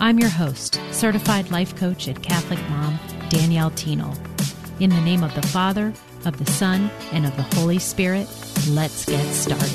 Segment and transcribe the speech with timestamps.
[0.00, 2.98] I'm your host, certified life coach and Catholic mom,
[3.30, 4.18] Danielle Thienel.
[4.80, 5.92] In the name of the Father,
[6.24, 8.28] of the Son, and of the Holy Spirit,
[8.70, 9.70] let's get started.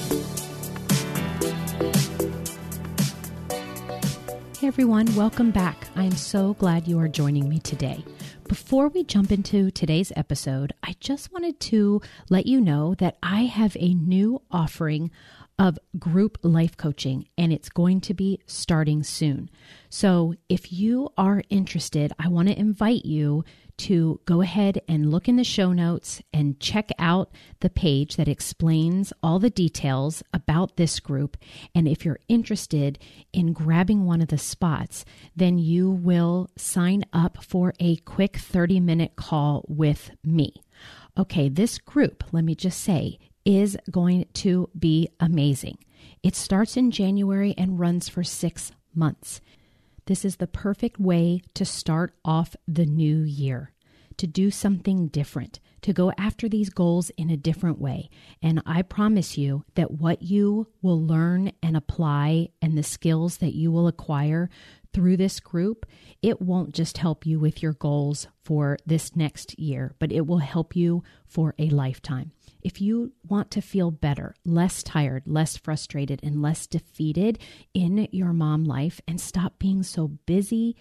[4.57, 5.87] Hey everyone, welcome back.
[5.95, 8.03] I'm so glad you are joining me today.
[8.49, 13.43] Before we jump into today's episode, I just wanted to let you know that I
[13.43, 15.11] have a new offering
[15.59, 19.49] of group life coaching, and it's going to be starting soon.
[19.89, 23.43] So, if you are interested, I want to invite you
[23.79, 28.27] to go ahead and look in the show notes and check out the page that
[28.27, 31.37] explains all the details about this group.
[31.73, 32.99] And if you're interested
[33.31, 38.81] in grabbing one of the spots, then you will sign up for a quick 30
[38.81, 40.55] minute call with me.
[41.17, 43.17] Okay, this group, let me just say,
[43.49, 45.75] is going to be amazing.
[46.21, 49.41] It starts in January and runs for six months.
[50.05, 53.71] This is the perfect way to start off the new year,
[54.17, 58.11] to do something different, to go after these goals in a different way.
[58.39, 63.55] And I promise you that what you will learn and apply and the skills that
[63.55, 64.49] you will acquire
[64.93, 65.85] through this group,
[66.21, 70.39] it won't just help you with your goals for this next year, but it will
[70.39, 72.31] help you for a lifetime.
[72.61, 77.39] If you want to feel better, less tired, less frustrated, and less defeated
[77.73, 80.75] in your mom life, and stop being so busy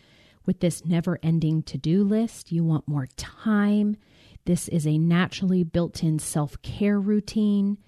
[0.45, 3.97] with this never ending to do list, you want more time.
[4.45, 7.78] This is a naturally built in self care routine,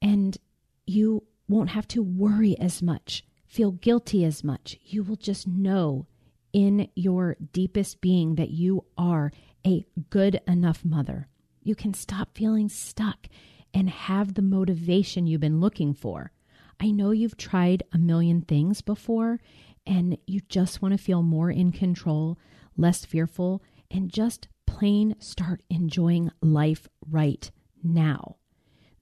[0.00, 0.38] and
[0.86, 4.78] you won't have to worry as much, feel guilty as much.
[4.84, 6.06] You will just know
[6.52, 9.30] in your deepest being that you are
[9.66, 11.28] a good enough mother
[11.62, 13.26] you can stop feeling stuck
[13.72, 16.32] and have the motivation you've been looking for.
[16.80, 19.38] I know you've tried a million things before
[19.86, 22.38] and you just want to feel more in control,
[22.76, 27.50] less fearful, and just plain start enjoying life right
[27.82, 28.36] now.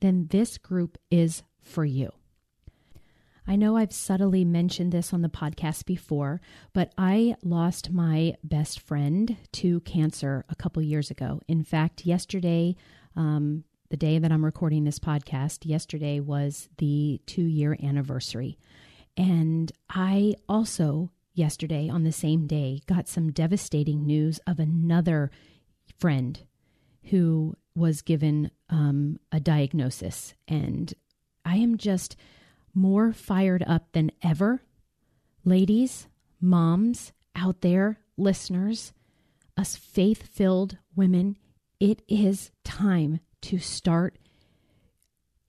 [0.01, 2.18] Then this group is for you.
[3.51, 6.43] I know I've subtly mentioned this on the podcast before,
[6.75, 11.41] but I lost my best friend to cancer a couple years ago.
[11.49, 12.77] In fact, yesterday,
[13.17, 18.59] um, the day that I'm recording this podcast, yesterday was the two year anniversary.
[19.17, 25.31] And I also, yesterday on the same day, got some devastating news of another
[25.99, 26.39] friend
[27.05, 30.35] who was given um, a diagnosis.
[30.47, 30.93] And
[31.47, 32.15] I am just
[32.75, 34.63] more fired up than ever.
[35.45, 36.09] Ladies,
[36.41, 38.93] moms out there, listeners,
[39.57, 41.37] us faith filled women,
[41.81, 44.19] it is time to start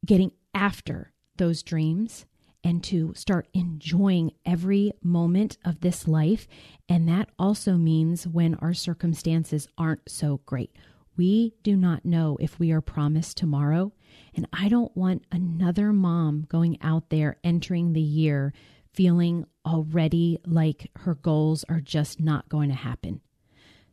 [0.05, 2.25] getting after those dreams
[2.63, 6.47] and to start enjoying every moment of this life.
[6.87, 10.75] And that also means when our circumstances aren't so great.
[11.19, 13.91] We do not know if we are promised tomorrow.
[14.33, 18.53] And I don't want another mom going out there entering the year
[18.93, 23.19] feeling already like her goals are just not going to happen.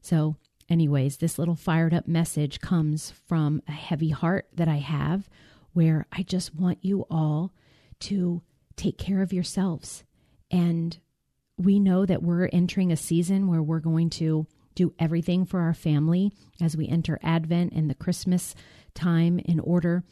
[0.00, 0.36] So,
[0.69, 5.28] anyways, this little fired up message comes from a heavy heart that I have
[5.72, 7.53] where I just want you all
[8.03, 8.41] to
[8.76, 10.04] take care of yourselves.
[10.48, 10.97] And
[11.59, 15.75] we know that we're entering a season where we're going to do everything for our
[15.75, 18.54] family as we enter Advent and the Christmas
[18.94, 20.04] time in order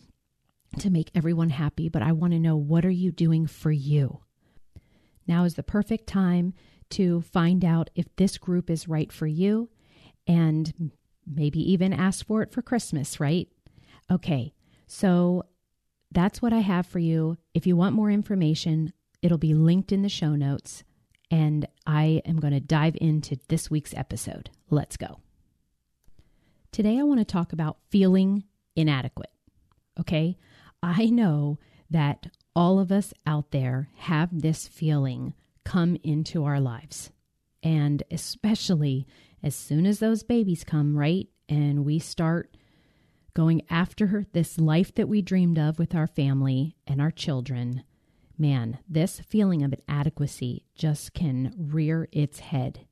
[0.80, 1.88] to make everyone happy.
[1.88, 4.20] But I want to know what are you doing for you?
[5.28, 6.54] Now is the perfect time
[6.90, 9.70] to find out if this group is right for you
[10.26, 10.90] and
[11.26, 13.48] maybe even ask for it for Christmas, right?
[14.10, 14.52] Okay,
[14.86, 15.44] so
[16.10, 17.36] that's what I have for you.
[17.54, 18.92] If you want more information,
[19.22, 20.84] it'll be linked in the show notes
[21.34, 24.50] and I am going to dive into this week's episode.
[24.70, 25.18] Let's go.
[26.70, 28.44] Today, I want to talk about feeling
[28.76, 29.32] inadequate.
[29.98, 30.38] Okay,
[30.80, 31.58] I know
[31.90, 35.34] that all of us out there have this feeling
[35.64, 37.10] come into our lives.
[37.64, 39.04] And especially
[39.42, 41.26] as soon as those babies come, right?
[41.48, 42.56] And we start
[43.34, 47.82] going after this life that we dreamed of with our family and our children,
[48.38, 52.86] man, this feeling of inadequacy just can rear its head.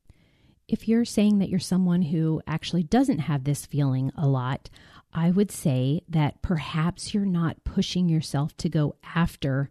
[0.69, 4.71] if you're saying that you're someone who actually doesn't have this feeling a lot,
[5.13, 9.71] I would say that perhaps you're not pushing yourself to go after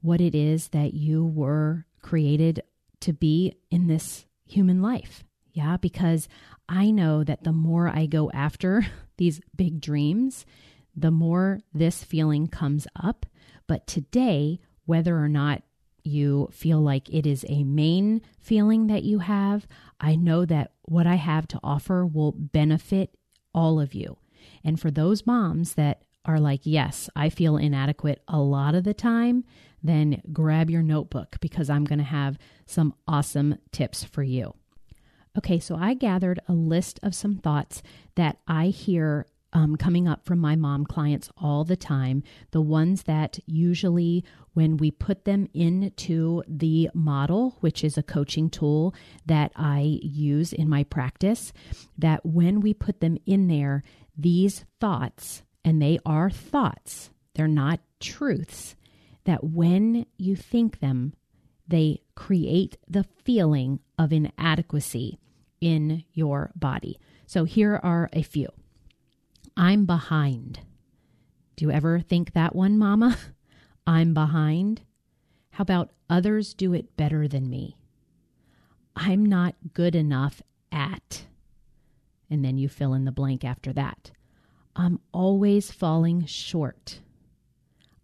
[0.00, 2.62] what it is that you were created
[3.00, 5.22] to be in this human life.
[5.52, 6.28] Yeah, because
[6.68, 8.84] I know that the more I go after
[9.16, 10.44] these big dreams,
[10.96, 13.24] the more this feeling comes up.
[13.68, 15.62] But today, whether or not
[16.02, 19.66] you feel like it is a main feeling that you have,
[20.00, 23.16] I know that what I have to offer will benefit
[23.54, 24.18] all of you.
[24.62, 28.94] And for those moms that are like, yes, I feel inadequate a lot of the
[28.94, 29.44] time,
[29.82, 34.54] then grab your notebook because I'm going to have some awesome tips for you.
[35.36, 37.82] Okay, so I gathered a list of some thoughts
[38.14, 42.22] that I hear um, coming up from my mom clients all the time.
[42.50, 48.50] The ones that usually, when we put them into the model, which is a coaching
[48.50, 51.52] tool that I use in my practice,
[51.96, 53.84] that when we put them in there,
[54.16, 58.74] these thoughts, and they are thoughts, they're not truths,
[59.24, 61.14] that when you think them,
[61.66, 65.18] they create the feeling of inadequacy
[65.60, 66.98] in your body.
[67.26, 68.48] So here are a few.
[69.56, 70.60] I'm behind.
[71.56, 73.16] Do you ever think that one, Mama?
[73.86, 74.82] I'm behind.
[75.50, 77.76] How about others do it better than me?
[78.96, 80.42] I'm not good enough
[80.72, 81.26] at.
[82.30, 84.10] And then you fill in the blank after that.
[84.74, 87.00] I'm always falling short.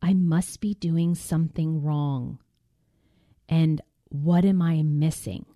[0.01, 2.39] I must be doing something wrong.
[3.49, 5.47] And what am I missing?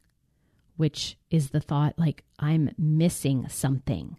[0.76, 4.16] Which is the thought like, I'm missing something.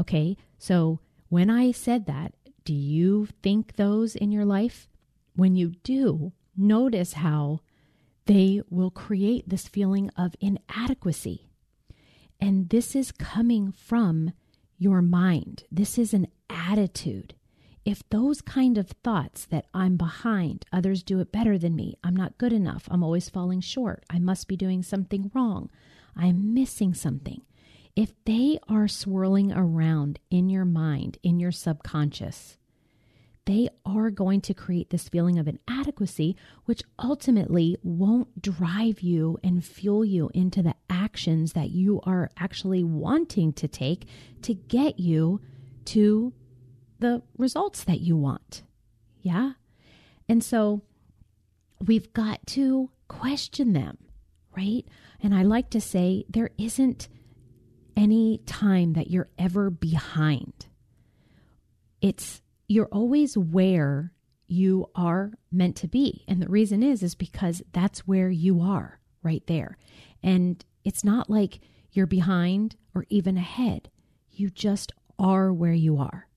[0.00, 2.32] Okay, so when I said that,
[2.64, 4.88] do you think those in your life?
[5.36, 7.60] When you do, notice how
[8.24, 11.50] they will create this feeling of inadequacy.
[12.40, 14.32] And this is coming from
[14.78, 15.64] your mind.
[15.70, 17.34] This is an attitude.
[17.84, 22.16] If those kind of thoughts that I'm behind, others do it better than me, I'm
[22.16, 25.68] not good enough, I'm always falling short, I must be doing something wrong,
[26.16, 27.42] I'm missing something,
[27.96, 32.58] if they are swirling around in your mind, in your subconscious,
[33.46, 39.64] they are going to create this feeling of inadequacy, which ultimately won't drive you and
[39.64, 44.06] fuel you into the actions that you are actually wanting to take
[44.42, 45.40] to get you
[45.84, 46.32] to
[47.00, 48.62] the results that you want.
[49.20, 49.52] Yeah.
[50.26, 50.82] And so
[51.86, 53.98] we've got to question them,
[54.56, 54.86] right?
[55.22, 57.08] And I like to say there isn't
[57.96, 60.66] any time that you're ever behind.
[62.00, 64.12] It's you're always where
[64.46, 66.24] you are meant to be.
[66.28, 69.76] And the reason is is because that's where you are right there.
[70.22, 71.60] And it's not like
[71.92, 73.90] you're behind or even ahead.
[74.30, 76.28] You just are where you are.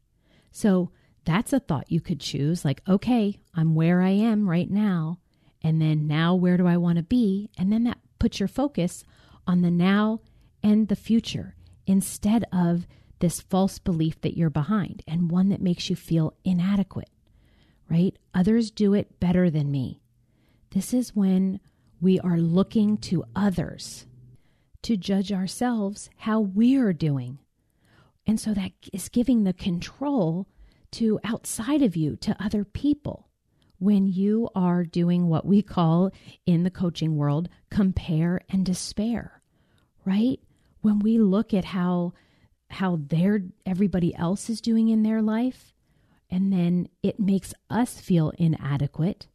[0.52, 0.92] So
[1.26, 5.20] that's a thought you could choose like, okay, I'm where I am right now.
[5.62, 7.50] And then now where do I want to be?
[7.58, 9.04] And then that puts your focus
[9.46, 10.22] on the now
[10.64, 11.56] and the future
[11.86, 12.88] instead of
[13.20, 17.10] this false belief that you're behind and one that makes you feel inadequate,
[17.90, 18.16] right?
[18.34, 20.02] Others do it better than me.
[20.72, 21.60] This is when
[22.00, 24.06] we are looking to others
[24.84, 27.40] to judge ourselves how we are doing.
[28.26, 30.48] And so that is giving the control
[30.92, 33.30] to outside of you, to other people,
[33.80, 36.12] when you are doing what we call
[36.46, 39.42] in the coaching world compare and despair,
[40.06, 40.40] right?
[40.82, 42.14] When we look at how
[42.70, 45.74] how their everybody else is doing in their life
[46.30, 49.28] and then it makes us feel inadequate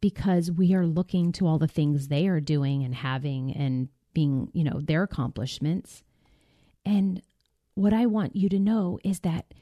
[0.00, 4.50] because we are looking to all the things they are doing and having and being,
[4.52, 6.02] you know, their accomplishments.
[6.84, 7.22] And
[7.74, 9.54] what I want you to know is that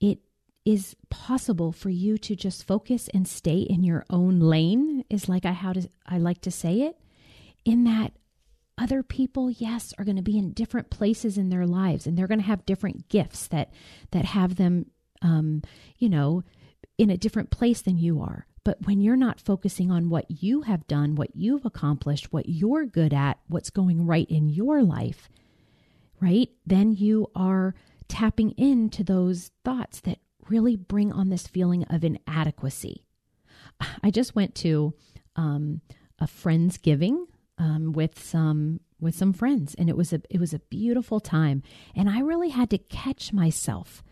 [0.00, 0.20] it
[0.64, 5.44] is possible for you to just focus and stay in your own lane is like
[5.44, 6.98] I how to I like to say it
[7.64, 8.12] in that
[8.80, 12.26] other people yes are going to be in different places in their lives and they're
[12.26, 13.72] going to have different gifts that
[14.12, 14.86] that have them
[15.22, 15.62] um,
[15.98, 16.42] you know
[16.98, 18.46] in a different place than you are.
[18.62, 22.86] But when you're not focusing on what you have done what you've accomplished what you're
[22.86, 25.28] good at what's going right in your life
[26.20, 27.74] right then you are
[28.08, 30.18] tapping into those thoughts that
[30.48, 33.04] really bring on this feeling of inadequacy.
[34.02, 34.94] I just went to
[35.36, 35.80] um,
[36.18, 37.26] a friendsgiving
[37.60, 41.62] um, with some with some friends, and it was a it was a beautiful time.
[41.94, 44.02] And I really had to catch myself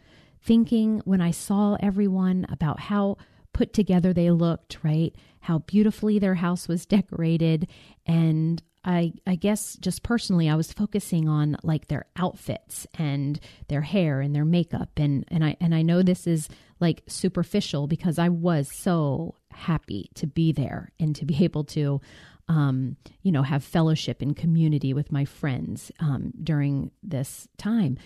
[0.40, 3.16] thinking when I saw everyone about how
[3.52, 5.14] put together they looked, right?
[5.40, 7.68] How beautifully their house was decorated,
[8.06, 13.82] and I I guess just personally I was focusing on like their outfits and their
[13.82, 16.48] hair and their makeup and and I and I know this is
[16.80, 22.00] like superficial because I was so happy to be there and to be able to
[22.48, 27.98] um, you know have fellowship and community with my friends um, during this time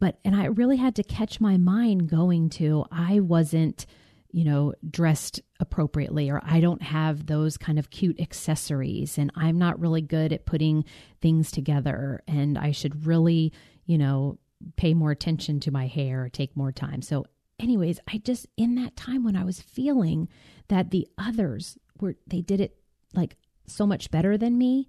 [0.00, 3.86] but and I really had to catch my mind going to I wasn't
[4.30, 9.58] you know, dressed appropriately, or I don't have those kind of cute accessories, and I'm
[9.58, 10.84] not really good at putting
[11.22, 13.52] things together, and I should really,
[13.86, 14.38] you know,
[14.76, 17.00] pay more attention to my hair, take more time.
[17.00, 17.24] So,
[17.58, 20.28] anyways, I just, in that time when I was feeling
[20.68, 22.76] that the others were, they did it
[23.14, 23.36] like
[23.68, 24.88] so much better than me,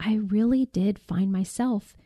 [0.00, 1.96] I really did find myself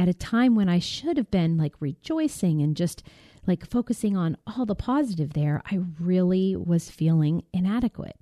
[0.00, 3.02] at a time when I should have been like rejoicing and just,
[3.46, 8.16] like focusing on all the positive there, I really was feeling inadequate.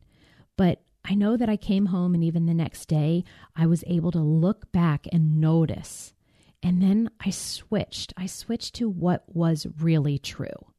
[0.56, 3.22] But I know that I came home and even the next day,
[3.54, 6.14] I was able to look back and notice.
[6.62, 8.12] And then I switched.
[8.16, 10.72] I switched to what was really true.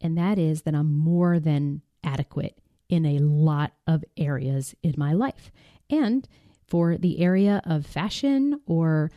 [0.00, 2.58] And that is that I'm more than adequate
[2.88, 5.50] in a lot of areas in my life.
[5.90, 6.28] And
[6.66, 9.10] for the area of fashion or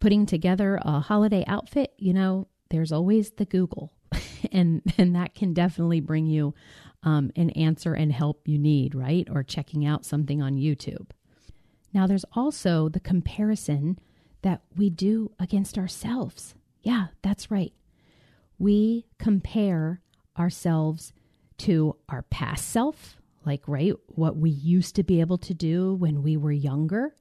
[0.00, 3.92] putting together a holiday outfit, you know, there's always the Google,
[4.52, 6.54] and and that can definitely bring you
[7.02, 9.28] um, an answer and help you need, right?
[9.30, 11.10] Or checking out something on YouTube.
[11.92, 13.98] Now, there's also the comparison
[14.42, 16.54] that we do against ourselves.
[16.82, 17.72] Yeah, that's right.
[18.58, 20.00] We compare
[20.38, 21.12] ourselves
[21.58, 26.22] to our past self, like, right, what we used to be able to do when
[26.22, 27.14] we were younger.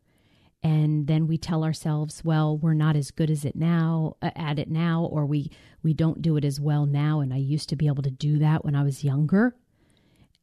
[0.61, 4.59] And then we tell ourselves well we're not as good as it now uh, at
[4.59, 5.51] it now or we
[5.83, 7.19] we don't do it as well now.
[7.19, 9.55] And i used to be able to do that when i was younger.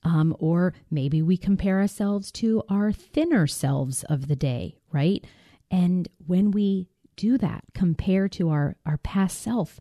[0.02, 5.24] Um, or maybe we compare ourselves to our thinner selves of the day right?
[5.70, 9.78] And when we do that compare to our our past self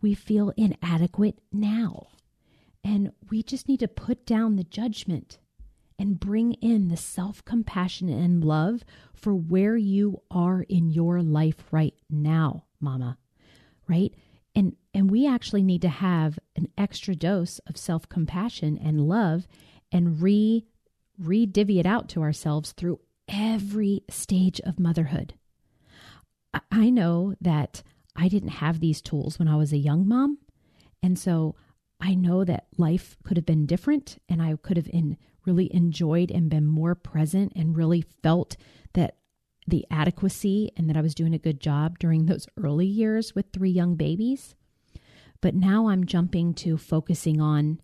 [0.00, 2.08] we feel inadequate now
[2.84, 5.38] and we just need to put down the judgment
[5.98, 11.64] and bring in the self compassion and love for where you are in your life
[11.70, 13.18] right now, mama.
[13.86, 14.14] Right?
[14.54, 19.46] And and we actually need to have an extra dose of self compassion and love
[19.92, 20.64] and re
[21.18, 25.34] re divvy it out to ourselves through every stage of motherhood.
[26.72, 27.82] I know that
[28.16, 30.38] I didn't have these tools when I was a young mom.
[31.02, 31.54] And so
[32.00, 36.30] I know that life could have been different and I could have in, really enjoyed
[36.30, 38.56] and been more present and really felt
[38.94, 39.16] that
[39.66, 43.52] the adequacy and that I was doing a good job during those early years with
[43.52, 44.54] three young babies.
[45.40, 47.80] But now I'm jumping to focusing on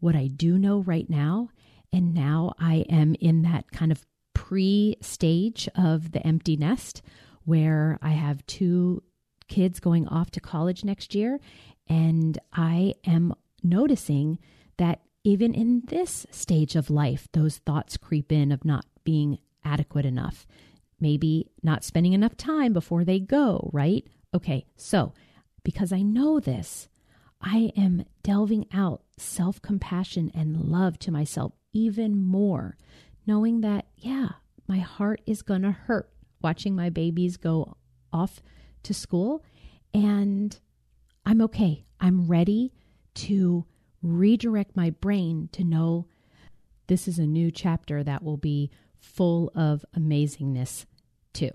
[0.00, 1.48] what I do know right now.
[1.92, 7.02] And now I am in that kind of pre stage of the empty nest
[7.44, 9.02] where I have two
[9.48, 11.40] kids going off to college next year.
[11.88, 14.38] And I am noticing
[14.78, 20.06] that even in this stage of life, those thoughts creep in of not being adequate
[20.06, 20.46] enough,
[20.98, 24.06] maybe not spending enough time before they go, right?
[24.34, 25.12] Okay, so
[25.62, 26.88] because I know this,
[27.40, 32.76] I am delving out self compassion and love to myself even more,
[33.26, 34.28] knowing that, yeah,
[34.66, 36.10] my heart is going to hurt
[36.42, 37.76] watching my babies go
[38.12, 38.42] off
[38.82, 39.44] to school.
[39.92, 40.58] And
[41.26, 41.84] I'm okay.
[42.00, 42.72] I'm ready
[43.14, 43.64] to
[44.02, 46.06] redirect my brain to know
[46.86, 50.86] this is a new chapter that will be full of amazingness
[51.32, 51.50] too.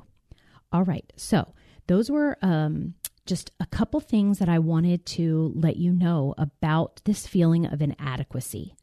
[0.72, 1.54] All right, so
[1.88, 2.96] those were um,
[3.26, 7.82] just a couple things that I wanted to let you know about this feeling of
[7.82, 8.76] inadequacy.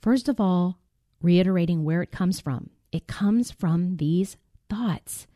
[0.00, 0.78] First of all,
[1.20, 2.70] reiterating where it comes from.
[2.92, 4.36] It comes from these
[4.70, 5.26] thoughts,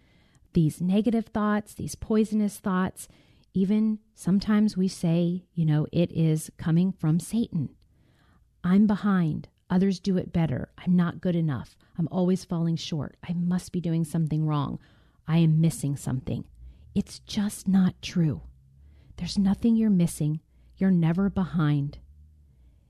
[0.53, 3.09] these negative thoughts, these poisonous thoughts.
[3.55, 7.71] Even sometimes we say, you know, it is coming from Satan.
[8.65, 9.49] I'm behind.
[9.69, 10.71] Others do it better.
[10.79, 11.77] I'm not good enough.
[11.99, 13.17] I'm always falling short.
[13.27, 14.79] I must be doing something wrong.
[15.27, 16.45] I am missing something.
[16.95, 18.43] It's just not true.
[19.17, 20.41] There's nothing you're missing.
[20.77, 21.99] You're never behind.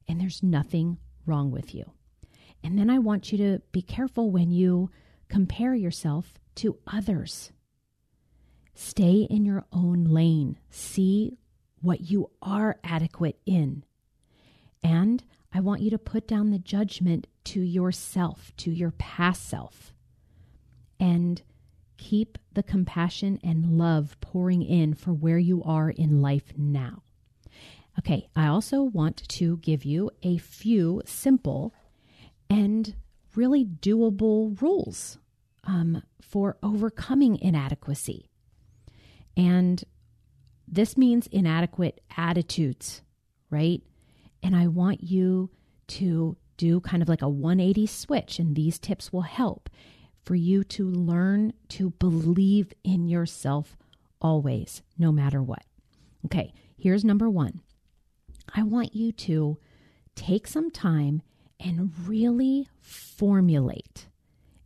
[0.08, 1.90] And there's nothing wrong with you.
[2.64, 4.90] And then I want you to be careful when you
[5.28, 7.52] compare yourself to others.
[8.74, 10.58] Stay in your own lane.
[10.70, 11.38] See
[11.80, 13.84] what you are adequate in.
[14.82, 19.92] And I want you to put down the judgment to yourself, to your past self,
[20.98, 21.42] and
[21.98, 27.02] keep the compassion and love pouring in for where you are in life now.
[27.98, 31.74] Okay, I also want to give you a few simple
[32.48, 32.94] and
[33.36, 35.18] really doable rules
[35.64, 38.30] um, for overcoming inadequacy.
[39.36, 39.82] And
[40.68, 43.02] this means inadequate attitudes,
[43.50, 43.82] right?
[44.42, 45.50] And I want you
[45.88, 49.68] to do kind of like a 180 switch, and these tips will help
[50.24, 53.76] for you to learn to believe in yourself
[54.20, 55.64] always, no matter what.
[56.24, 57.60] Okay, here's number one
[58.54, 59.58] I want you to
[60.14, 61.22] take some time
[61.58, 64.08] and really formulate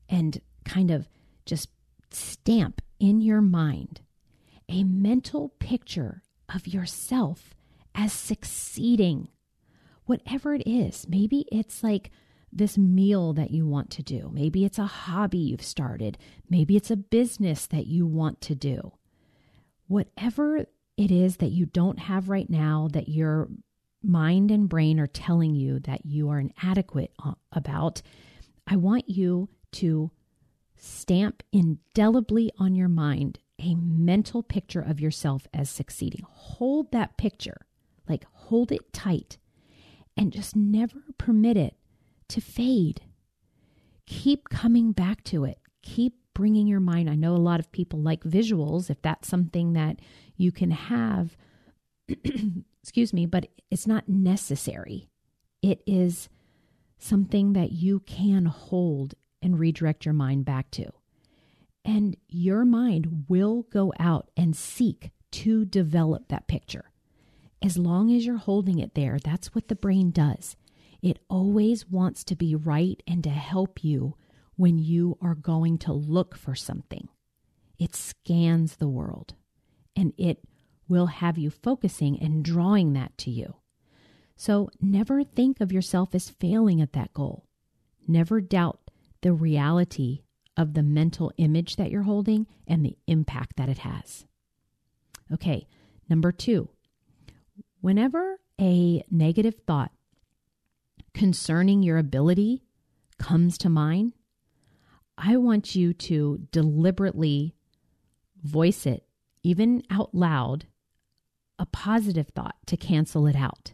[0.08, 1.08] and kind of
[1.44, 1.68] just
[2.10, 4.00] stamp in your mind
[4.68, 6.22] a mental picture
[6.54, 7.54] of yourself
[7.94, 9.28] as succeeding.
[10.04, 12.10] Whatever it is, maybe it's like
[12.52, 14.30] this meal that you want to do.
[14.32, 16.16] Maybe it's a hobby you've started.
[16.48, 18.92] Maybe it's a business that you want to do.
[19.88, 23.48] Whatever it is that you don't have right now that your
[24.02, 28.02] mind and brain are telling you that you are inadequate uh, about,
[28.66, 30.10] I want you to
[30.76, 36.24] stamp indelibly on your mind a mental picture of yourself as succeeding.
[36.28, 37.66] Hold that picture,
[38.08, 39.38] like hold it tight,
[40.16, 41.76] and just never permit it
[42.28, 43.02] to fade.
[44.06, 45.58] Keep coming back to it.
[45.82, 47.08] Keep bringing your mind.
[47.08, 50.00] I know a lot of people like visuals, if that's something that
[50.36, 51.36] you can have,
[52.82, 55.08] excuse me, but it's not necessary.
[55.62, 56.28] It is
[56.98, 60.90] something that you can hold and redirect your mind back to.
[61.86, 66.90] And your mind will go out and seek to develop that picture.
[67.62, 70.56] As long as you're holding it there, that's what the brain does.
[71.00, 74.16] It always wants to be right and to help you
[74.56, 77.08] when you are going to look for something.
[77.78, 79.34] It scans the world
[79.94, 80.44] and it
[80.88, 83.54] will have you focusing and drawing that to you.
[84.36, 87.46] So never think of yourself as failing at that goal.
[88.08, 88.90] Never doubt
[89.22, 90.22] the reality
[90.56, 94.24] of the mental image that you're holding and the impact that it has.
[95.32, 95.66] Okay,
[96.08, 96.68] number two,
[97.80, 99.92] whenever a negative thought
[101.14, 102.62] concerning your ability
[103.18, 104.12] comes to mind,
[105.18, 107.54] I want you to deliberately
[108.42, 109.04] voice it,
[109.42, 110.66] even out loud,
[111.58, 113.72] a positive thought to cancel it out.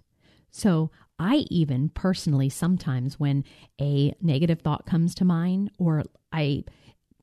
[0.51, 3.44] So I even personally sometimes when
[3.81, 6.64] a negative thought comes to mind or I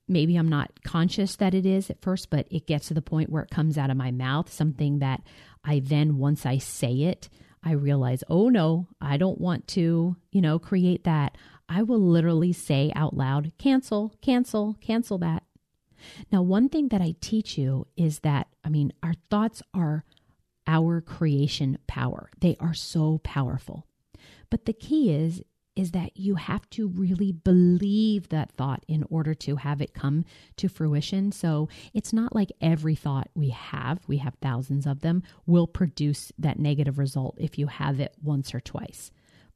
[0.08, 3.30] maybe I'm not conscious that it is at first, but it gets to the point
[3.30, 5.22] where it comes out of my mouth, something that
[5.64, 7.30] I then once I say it,
[7.64, 12.54] I realize, "Oh no, I don't want to, you know, create that." I will literally
[12.54, 15.44] say out loud, "Cancel, cancel, cancel that."
[16.32, 20.06] Now, one thing that I teach you is that I mean, our thoughts are
[20.70, 22.30] our creation power.
[22.40, 23.88] They are so powerful.
[24.52, 25.42] But the key is
[25.76, 30.26] is that you have to really believe that thought in order to have it come
[30.58, 31.32] to fruition.
[31.32, 36.34] So it's not like every thought we have, we have thousands of them, will produce
[36.38, 39.12] that negative result if you have it once or twice.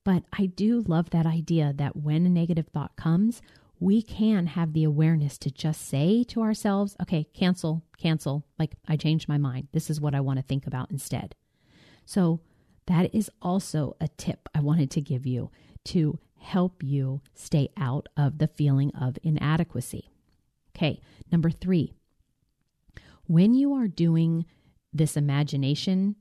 [0.05, 3.41] But I do love that idea that when a negative thought comes,
[3.79, 8.45] we can have the awareness to just say to ourselves, okay, cancel, cancel.
[8.57, 9.67] Like, I changed my mind.
[9.71, 11.35] This is what I want to think about instead.
[12.05, 12.39] So,
[12.85, 15.51] that is also a tip I wanted to give you
[15.85, 20.09] to help you stay out of the feeling of inadequacy.
[20.75, 20.99] Okay,
[21.31, 21.93] number three,
[23.25, 24.45] when you are doing
[24.91, 26.15] this imagination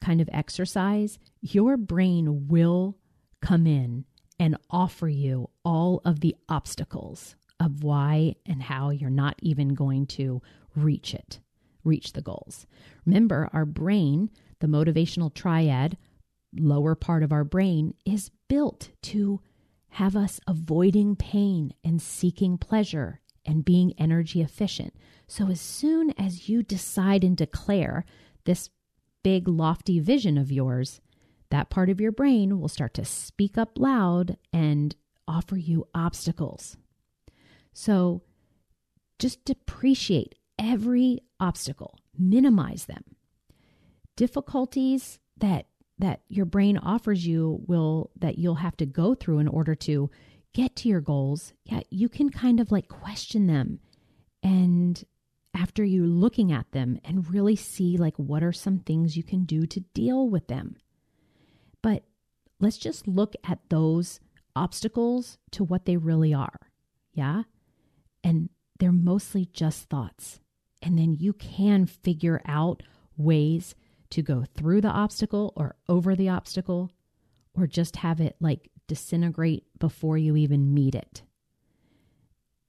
[0.00, 2.96] kind of exercise, your brain will
[3.40, 4.04] come in
[4.38, 10.06] and offer you all of the obstacles of why and how you're not even going
[10.06, 10.42] to
[10.74, 11.40] reach it,
[11.84, 12.66] reach the goals.
[13.04, 15.96] Remember, our brain the motivational triad,
[16.54, 19.40] lower part of our brain, is built to
[19.90, 24.94] have us avoiding pain and seeking pleasure and being energy efficient.
[25.26, 28.04] So, as soon as you decide and declare
[28.44, 28.70] this
[29.22, 31.00] big, lofty vision of yours,
[31.50, 34.96] that part of your brain will start to speak up loud and
[35.28, 36.76] offer you obstacles.
[37.72, 38.22] So,
[39.18, 43.04] just appreciate every obstacle, minimize them
[44.16, 45.66] difficulties that
[45.98, 50.10] that your brain offers you will that you'll have to go through in order to
[50.54, 53.78] get to your goals yeah you can kind of like question them
[54.42, 55.04] and
[55.54, 59.44] after you're looking at them and really see like what are some things you can
[59.44, 60.76] do to deal with them
[61.82, 62.04] but
[62.60, 64.20] let's just look at those
[64.54, 66.70] obstacles to what they really are
[67.12, 67.42] yeah
[68.24, 70.40] and they're mostly just thoughts
[70.82, 72.82] and then you can figure out
[73.16, 73.74] ways
[74.10, 76.92] to go through the obstacle or over the obstacle
[77.54, 81.22] or just have it like disintegrate before you even meet it.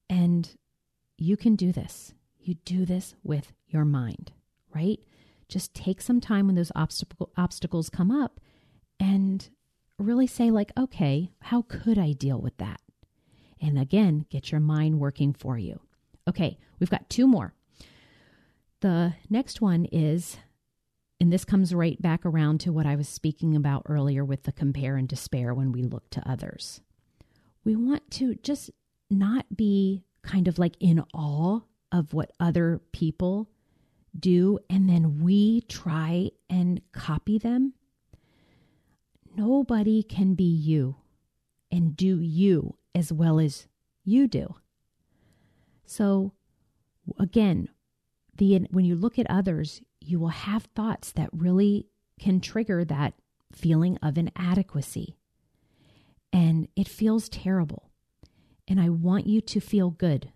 [0.10, 0.50] And
[1.18, 2.14] you can do this.
[2.40, 4.32] You do this with your mind,
[4.74, 5.00] right?
[5.50, 8.40] Just take some time when those obstacle, obstacles come up
[9.00, 9.50] and
[9.98, 12.82] really say, like, okay, how could I deal with that?
[13.62, 15.80] And again, get your mind working for you.
[16.28, 17.54] Okay, we've got two more.
[18.82, 20.38] The next one is,
[21.20, 24.52] and this comes right back around to what I was speaking about earlier with the
[24.52, 26.82] compare and despair when we look to others.
[27.64, 28.70] We want to just
[29.10, 33.50] not be kind of like in awe of what other people
[34.18, 37.74] do and then we try and copy them.
[39.38, 40.96] Nobody can be you
[41.72, 43.68] and do you as well as
[44.04, 44.56] you do.
[45.86, 46.34] So,
[47.20, 47.70] again,
[48.36, 51.86] the when you look at others, you will have thoughts that really
[52.20, 53.14] can trigger that
[53.52, 55.18] feeling of inadequacy.
[56.34, 57.92] And it feels terrible.
[58.68, 60.32] And I want you to feel good,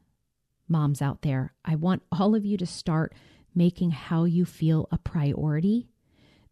[0.68, 1.54] moms out there.
[1.66, 3.16] I want all of you to start
[3.56, 5.91] making how you feel a priority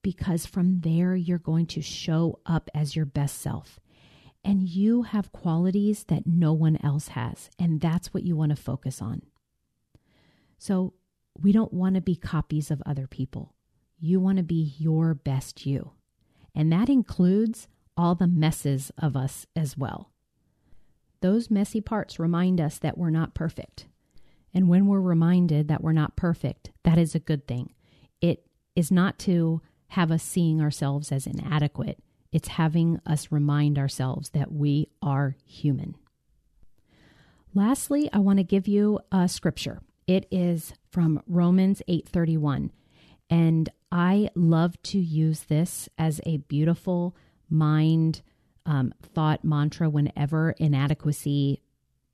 [0.01, 3.79] because from there you're going to show up as your best self.
[4.43, 7.49] And you have qualities that no one else has.
[7.59, 9.23] And that's what you want to focus on.
[10.57, 10.93] So
[11.41, 13.53] we don't want to be copies of other people.
[13.99, 15.91] You want to be your best you.
[16.55, 20.11] And that includes all the messes of us as well.
[21.21, 23.87] Those messy parts remind us that we're not perfect.
[24.53, 27.73] And when we're reminded that we're not perfect, that is a good thing.
[28.21, 31.99] It is not to have us seeing ourselves as inadequate,
[32.31, 35.95] it's having us remind ourselves that we are human.
[37.55, 39.81] Lastly, I want to give you a scripture.
[40.05, 42.71] It is from Romans 8:31.
[43.29, 47.15] And I love to use this as a beautiful
[47.49, 48.21] mind
[48.65, 51.61] um, thought mantra whenever inadequacy,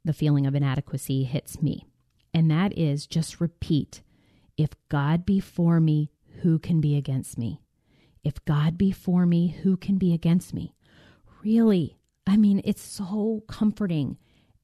[0.06, 1.86] the feeling of inadequacy hits me.
[2.34, 4.02] And that is just repeat
[4.58, 6.12] if God be for me,
[6.42, 7.62] who can be against me?
[8.26, 10.76] If God be for me, who can be against me?
[11.42, 14.18] Really, I mean, it's so comforting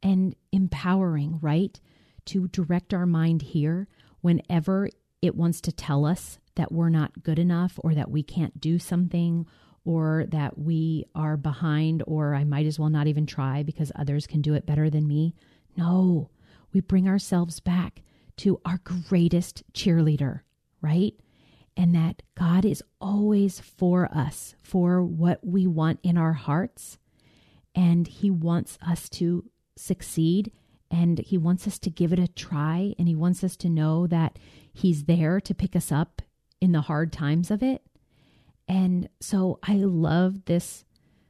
[0.04, 1.80] and empowering, right?
[2.26, 3.88] to direct our mind here
[4.22, 4.90] whenever
[5.22, 8.78] it wants to tell us that we're not good enough or that we can't do
[8.78, 9.46] something
[9.84, 14.28] or that we are behind or I might as well not even try because others
[14.28, 15.34] can do it better than me.
[15.76, 16.30] No,
[16.74, 18.04] we bring ourselves back
[18.38, 20.42] to our greatest cheerleader,
[20.82, 21.14] right?
[21.78, 26.98] And that God is always for us, for what we want in our hearts.
[27.74, 29.46] And He wants us to
[29.78, 30.52] succeed
[30.92, 34.06] and he wants us to give it a try and he wants us to know
[34.08, 34.38] that
[34.74, 36.22] he's there to pick us up
[36.60, 37.82] in the hard times of it.
[38.68, 40.84] And so I love this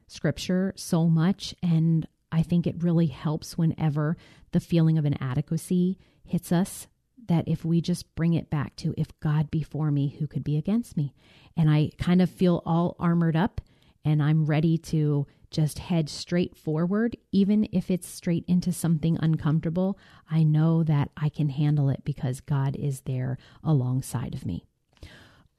[0.08, 4.16] scripture so much and I think it really helps whenever
[4.50, 6.88] the feeling of inadequacy hits us
[7.32, 10.44] that if we just bring it back to if God be for me, who could
[10.44, 11.14] be against me?
[11.56, 13.60] And I kind of feel all armored up
[14.04, 19.98] and I'm ready to just head straight forward, even if it's straight into something uncomfortable,
[20.30, 24.64] I know that I can handle it because God is there alongside of me.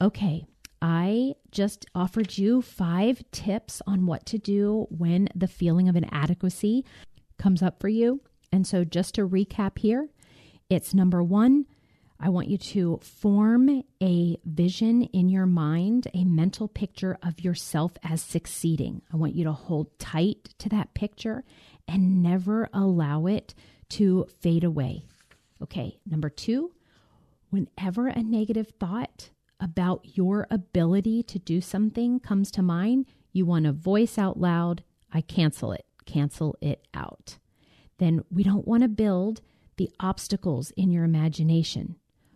[0.01, 0.45] Okay,
[0.81, 6.83] I just offered you five tips on what to do when the feeling of inadequacy
[7.37, 8.21] comes up for you.
[8.51, 10.09] And so, just to recap here,
[10.69, 11.65] it's number one,
[12.19, 17.93] I want you to form a vision in your mind, a mental picture of yourself
[18.03, 19.01] as succeeding.
[19.11, 21.43] I want you to hold tight to that picture
[21.87, 23.53] and never allow it
[23.89, 25.05] to fade away.
[25.61, 26.73] Okay, number two,
[27.49, 33.65] whenever a negative thought about your ability to do something comes to mind, you want
[33.65, 37.37] to voice out loud, I cancel it, cancel it out.
[37.97, 39.41] Then we don't want to build
[39.77, 41.95] the obstacles in your imagination.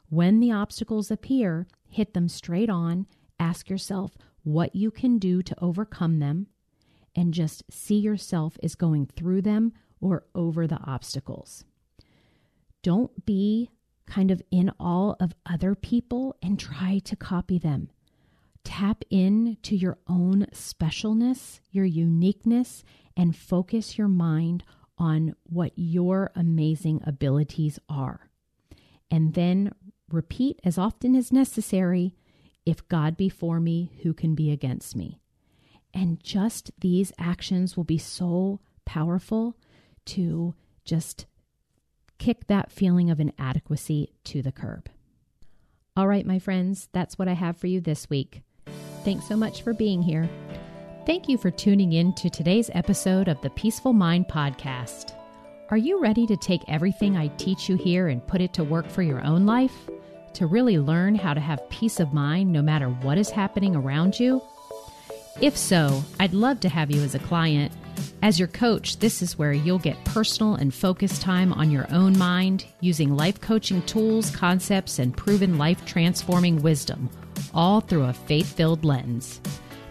[0.09, 3.07] When the obstacles appear, hit them straight on.
[3.39, 6.47] Ask yourself what you can do to overcome them,
[7.15, 11.65] and just see yourself as going through them or over the obstacles.
[12.83, 13.69] Don't be
[14.05, 17.89] kind of in awe of other people and try to copy them.
[18.63, 22.83] Tap in to your own specialness, your uniqueness,
[23.15, 24.63] and focus your mind
[24.97, 28.29] on what your amazing abilities are.
[29.09, 29.73] And then
[30.11, 32.15] repeat as often as necessary
[32.65, 35.19] if God be for me, who can be against me?
[35.93, 39.55] And just these actions will be so powerful
[40.05, 41.25] to just
[42.17, 44.89] kick that feeling of inadequacy to the curb.
[45.95, 48.41] All right, my friends, that's what I have for you this week.
[49.03, 50.29] Thanks so much for being here.
[51.07, 55.13] Thank you for tuning in to today's episode of the Peaceful Mind Podcast.
[55.69, 58.89] Are you ready to take everything I teach you here and put it to work
[58.89, 59.71] for your own life?
[60.33, 64.19] To really learn how to have peace of mind no matter what is happening around
[64.19, 64.41] you?
[65.39, 67.71] If so, I'd love to have you as a client.
[68.21, 72.17] As your coach, this is where you'll get personal and focused time on your own
[72.17, 77.09] mind using life coaching tools, concepts, and proven life transforming wisdom,
[77.53, 79.39] all through a faith filled lens.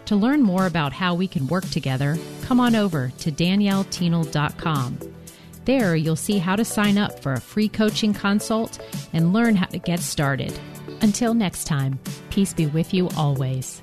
[0.07, 4.99] To learn more about how we can work together, come on over to daniellethienel.com.
[5.65, 8.81] There, you'll see how to sign up for a free coaching consult
[9.13, 10.57] and learn how to get started.
[11.01, 11.99] Until next time,
[12.31, 13.83] peace be with you always.